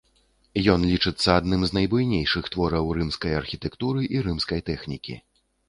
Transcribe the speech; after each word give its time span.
Ён 0.75 0.87
лічыцца 0.91 1.27
адным 1.41 1.61
з 1.65 1.71
найбуйнейшых 1.79 2.49
твораў 2.57 2.91
рымскай 3.01 3.37
архітэктуры 3.43 4.09
і 4.17 4.25
рымскай 4.27 4.67
тэхнікі. 4.75 5.13